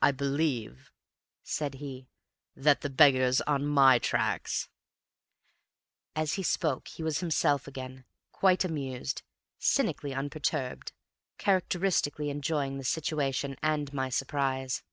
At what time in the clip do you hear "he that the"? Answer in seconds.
1.82-2.88